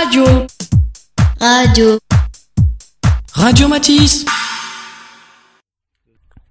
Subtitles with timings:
[0.00, 0.46] Radio.
[1.40, 1.98] Radio.
[3.34, 4.24] Radio Matisse.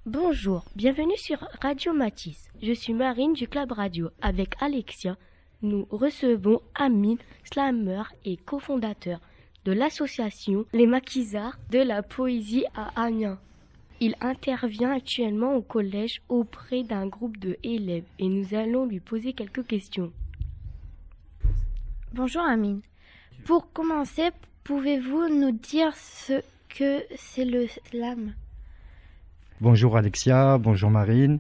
[0.06, 2.50] Bonjour, bienvenue sur Radio Matisse.
[2.62, 4.10] Je suis Marine du Club Radio.
[4.22, 5.16] Avec Alexia,
[5.62, 9.22] nous recevons Amine, slammer et cofondateur
[9.64, 13.40] de l'association Les Maquisards de la poésie à Amiens.
[14.02, 19.32] Il intervient actuellement au collège auprès d'un groupe de élèves et nous allons lui poser
[19.32, 20.12] quelques questions.
[22.12, 22.82] Bonjour Amine.
[23.48, 24.32] Pour commencer,
[24.66, 26.42] pouvez-vous nous dire ce
[26.78, 28.34] que c'est le slam?
[29.62, 31.40] Bonjour Alexia, bonjour Marine,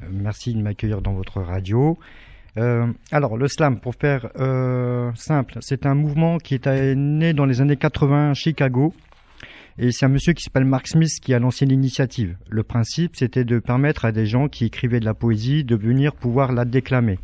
[0.00, 1.98] euh, merci de m'accueillir dans votre radio.
[2.58, 7.44] Euh, alors le slam, pour faire euh, simple, c'est un mouvement qui est né dans
[7.44, 8.94] les années 80 à Chicago.
[9.78, 12.36] Et c'est un monsieur qui s'appelle Mark Smith qui a lancé l'initiative.
[12.48, 16.14] Le principe, c'était de permettre à des gens qui écrivaient de la poésie de venir
[16.14, 17.18] pouvoir la déclamer.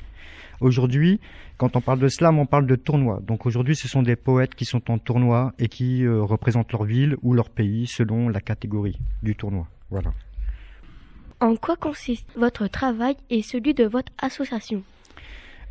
[0.60, 1.20] Aujourd'hui,
[1.56, 3.20] quand on parle de slam, on parle de tournoi.
[3.22, 7.16] Donc aujourd'hui, ce sont des poètes qui sont en tournoi et qui représentent leur ville
[7.22, 9.68] ou leur pays selon la catégorie du tournoi.
[9.90, 10.12] Voilà.
[11.40, 14.82] En quoi consiste votre travail et celui de votre association?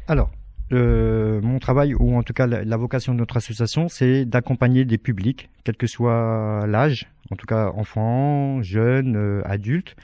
[0.07, 0.29] Alors,
[0.71, 4.97] euh, mon travail, ou en tout cas la, vocation de notre association, c'est d'accompagner des
[4.97, 9.95] publics, quel que soit l'âge, en tout cas enfants, jeunes, euh, adultes,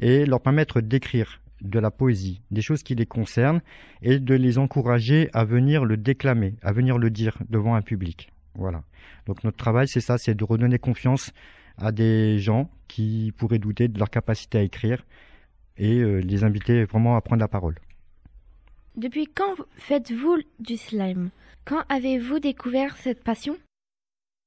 [0.00, 3.60] et leur permettre d'écrire de la poésie, des choses qui les concernent,
[4.02, 8.32] et de les encourager à venir le déclamer, à venir le dire devant un public.
[8.54, 8.82] Voilà.
[9.26, 11.32] Donc notre travail, c'est ça, c'est de redonner confiance
[11.76, 15.04] à des gens qui pourraient douter de leur capacité à écrire
[15.76, 17.76] et euh, les inviter vraiment à prendre la parole.
[18.96, 21.30] Depuis quand faites-vous du slam?
[21.64, 23.56] Quand avez-vous découvert cette passion?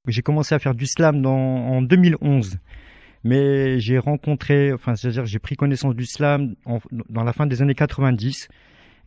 [0.08, 2.58] J'ai commencé à faire du slam en 2011,
[3.28, 6.56] mais j'ai rencontré, enfin c'est-à-dire j'ai pris connaissance du slam
[7.09, 8.47] dans la fin des années 90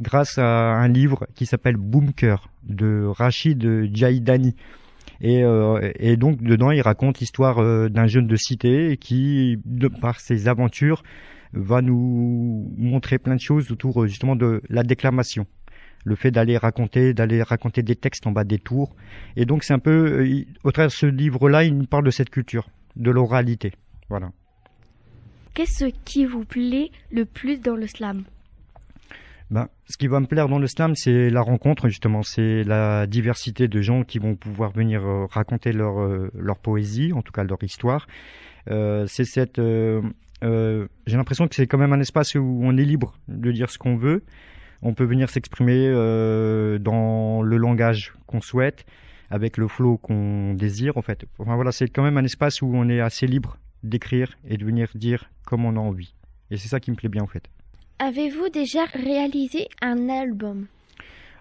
[0.01, 4.55] grâce à un livre qui s'appelle Boomker de Rachid Djaïdani.
[5.23, 9.59] Euh, et, donc dedans, il raconte l'histoire euh, d'un jeune de cité qui,
[10.01, 11.03] par ses aventures,
[11.53, 15.47] va nous montrer plein de choses autour euh, justement de la déclamation
[16.05, 18.97] le fait d'aller raconter, d'aller raconter des textes en bas des tours.
[19.37, 20.27] Et donc c'est un peu,
[20.65, 23.73] au travers de ce livre-là, il nous parle de cette culture, de l'oralité.
[24.11, 24.31] Voilà.
[25.55, 28.25] Qu'est-ce qui vous plaît le plus dans le slam?
[29.51, 32.23] Ben, ce qui va me plaire dans le slam, c'est la rencontre, justement.
[32.23, 37.13] C'est la diversité de gens qui vont pouvoir venir euh, raconter leur, euh, leur poésie,
[37.13, 38.07] en tout cas leur histoire.
[38.71, 39.61] Euh, c'est cette.
[39.61, 43.79] J'ai l'impression que c'est quand même un espace où on est libre de dire ce
[43.79, 44.23] qu'on veut.
[44.83, 45.89] On peut venir s'exprimer
[46.81, 48.87] dans le langage qu'on souhaite,
[49.31, 51.27] avec le flow qu'on désire, en fait.
[51.39, 54.65] Enfin voilà, c'est quand même un espace où on est assez libre d'écrire et de
[54.65, 56.15] venir dire comme on a envie.
[56.51, 57.45] Et c'est ça qui me plaît bien, en fait.
[57.99, 60.67] Avez-vous déjà réalisé un album?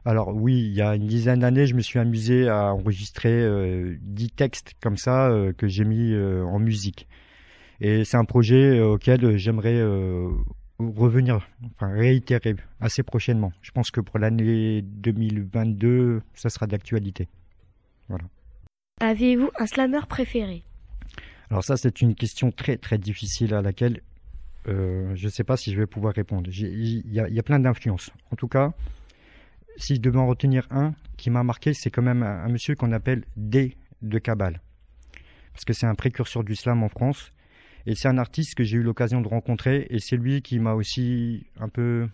[0.06, 3.96] Alors oui, il y a une dizaine d'années, je me suis amusé à enregistrer euh,
[4.02, 7.08] dix textes comme ça euh, que j'ai mis euh, en musique.
[7.82, 9.82] Et c'est un projet auquel j'aimerais
[10.80, 13.54] revenir, enfin réitérer assez prochainement.
[13.62, 17.30] Je pense que pour l'année 2022, ça sera d'actualité.
[18.10, 18.26] Voilà.
[19.00, 20.64] Avez-vous un slammer préféré?
[21.50, 24.02] Alors ça, c'est une question très très difficile à laquelle
[24.68, 26.50] euh, je ne sais pas si je vais pouvoir répondre.
[26.52, 28.12] Il y, a plein d'influences.
[28.32, 28.74] En tout cas,
[29.78, 32.92] si je devais en retenir un qui m'a marqué, c'est quand même un, monsieur qu'on
[32.92, 34.62] appelle D de Kabal.
[35.54, 37.32] Parce que c'est un précurseur du slam en France.
[37.86, 39.88] Et c'est un artiste que j'ai eu l'occasion de rencontrer.
[39.90, 42.08] Et c'est lui qui m'a aussi un peu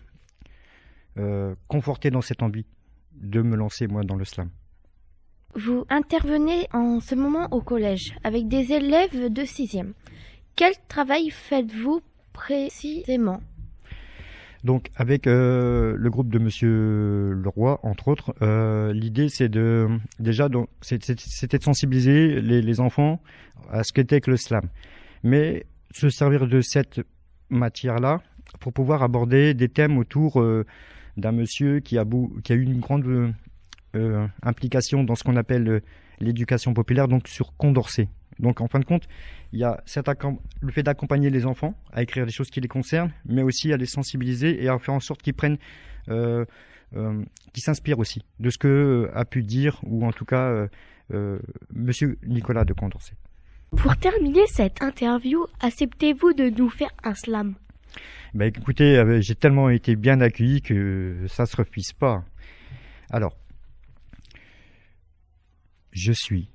[1.18, 2.64] euh, conforté dans cette envie
[3.20, 4.48] de me lancer, moi, dans le slam.
[5.56, 9.92] Vous intervenez en ce moment au collège avec des élèves de 6e.
[10.54, 12.02] Quel travail faites-vous
[12.34, 13.40] précisément?
[14.64, 20.48] Donc avec euh, le groupe de Monsieur Leroy, entre autres, euh, l'idée c'est de déjà
[20.82, 23.22] c'était de sensibiliser les, enfants
[23.70, 24.68] à ce qu'était que le slam,
[25.22, 27.00] mais se servir de cette
[27.48, 28.20] matière-là
[28.60, 30.66] pour pouvoir aborder des thèmes autour euh,
[31.16, 33.32] d'un monsieur qui a eu une grande
[34.42, 35.82] implication dans ce qu'on appelle
[36.20, 38.08] l'éducation populaire, donc sur Condorcet.
[38.38, 39.08] Donc en fin de compte,
[39.52, 39.82] il y a
[40.60, 43.76] le fait d'accompagner les enfants à écrire des choses qui les concernent, mais aussi à
[43.76, 45.58] les sensibiliser et à faire en sorte qu'ils prennent,
[46.08, 46.44] euh,
[46.94, 50.66] euh, qu'ils s'inspirent aussi de ce que euh, a pu dire ou en tout cas
[51.72, 53.14] Monsieur Nicolas de Condorcet.
[53.76, 57.54] Pour terminer cette interview, acceptez-vous de nous faire un slam?
[58.34, 62.24] Ben, écoutez, j'ai tellement été bien accueilli que ça se refuse pas.
[63.10, 63.36] Alors,
[65.96, 66.50] je suis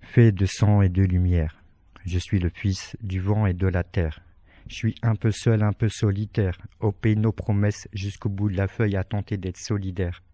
[0.00, 1.62] fait de sang et de lumière.
[2.06, 4.20] Je suis le fils du vent et de la terre.
[4.66, 8.56] Je suis un peu seul, un peu solitaire, au pays nos promesses jusqu'au bout de
[8.56, 10.24] la feuille à tenter d'être solidaire.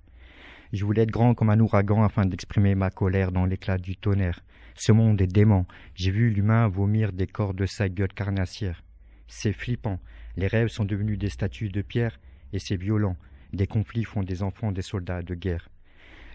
[0.72, 4.40] Je voulais être grand comme un ouragan afin d'exprimer ma colère dans l'éclat du tonnerre.
[4.74, 5.66] Ce monde est dément.
[5.94, 8.82] J'ai vu l'humain vomir des corps de sa gueule carnassière.
[9.28, 10.00] C'est flippant.
[10.38, 12.18] Les rêves sont devenus des statues de pierre
[12.54, 13.18] et c'est violent.
[13.52, 15.68] Des conflits font des enfants des soldats de guerre.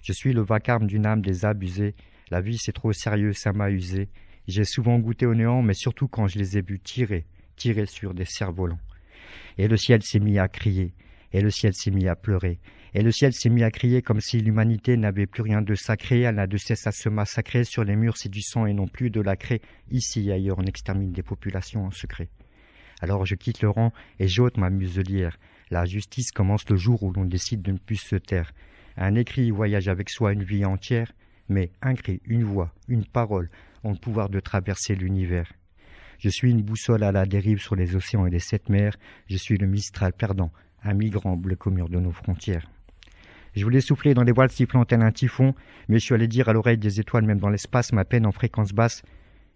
[0.01, 1.95] Je suis le vacarme d'une âme désabusée.
[2.29, 4.09] La vie c'est trop sérieux, ça m'a usé.
[4.47, 7.25] J'ai souvent goûté au néant, mais surtout quand je les ai vus tirer,
[7.55, 8.79] tirer sur des cerfs-volants.
[9.57, 10.93] Et le ciel s'est mis à crier,
[11.31, 12.59] et le ciel s'est mis à pleurer,
[12.93, 16.21] et le ciel s'est mis à crier comme si l'humanité n'avait plus rien de sacré,
[16.21, 18.87] elle n'a de cesse à se massacrer, sur les murs c'est du sang et non
[18.87, 19.61] plus de la craie,
[19.91, 22.29] ici et ailleurs on extermine des populations en secret.
[23.01, 25.37] Alors je quitte le rang et j'ôte ma muselière.
[25.69, 28.51] La justice commence le jour où l'on décide de ne plus se taire.
[29.03, 31.11] Un écrit voyage avec soi une vie entière,
[31.49, 33.49] mais un cri, une voix, une parole
[33.83, 35.51] ont le pouvoir de traverser l'univers.
[36.19, 38.95] Je suis une boussole à la dérive sur les océans et les sept mers,
[39.25, 40.51] je suis le Mistral perdant,
[40.83, 42.69] un migrant bleu mur de nos frontières.
[43.55, 45.55] Je voulais souffler dans les voiles sifflant tel un typhon,
[45.89, 48.31] mais je suis allé dire à l'oreille des étoiles, même dans l'espace, ma peine en
[48.31, 49.01] fréquence basse.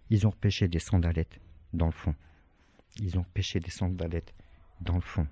[0.10, 1.40] Ils ont pêché des sandalettes
[1.72, 2.16] dans le fond.
[3.00, 4.34] Ils ont pêché des sandalettes
[4.82, 5.28] dans le fond.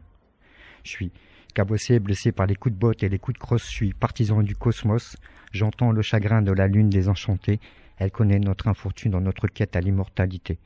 [0.84, 1.12] Je suis
[1.54, 4.42] cabossé, blessé par les coups de botte et les coups de crosse, je suis partisan
[4.42, 5.16] du cosmos.
[5.52, 7.60] J'entends le chagrin de la lune désenchantée.
[7.98, 10.58] Elle connaît notre infortune dans notre quête à l'immortalité.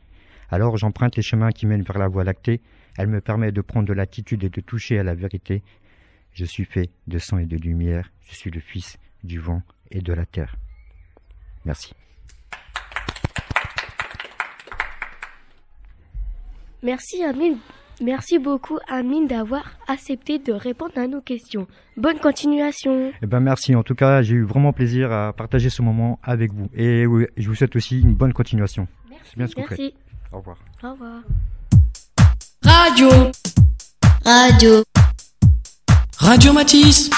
[0.49, 2.61] Alors j'emprunte les chemins qui mènent vers la voie lactée.
[2.97, 5.61] Elle me permet de prendre de l'attitude et de toucher à la vérité.
[6.33, 8.11] Je suis fait de sang et de lumière.
[8.25, 9.61] Je suis le fils du vent
[9.91, 10.55] et de la terre.
[11.65, 11.93] Merci.
[16.81, 17.57] Merci Amine.
[18.01, 21.67] Merci beaucoup Amine d'avoir accepté de répondre à nos questions.
[21.95, 23.11] Bonne continuation.
[23.21, 23.75] Eh ben merci.
[23.75, 26.69] En tout cas, j'ai eu vraiment plaisir à partager ce moment avec vous.
[26.75, 27.05] Et
[27.37, 28.87] je vous souhaite aussi une bonne continuation.
[29.09, 29.25] Merci.
[29.29, 29.93] C'est bien ce Merci.
[30.31, 30.57] Au revoir.
[30.83, 31.21] Au revoir.
[32.63, 33.09] Radio.
[34.23, 34.83] Radio.
[36.19, 37.09] Radio Matisse.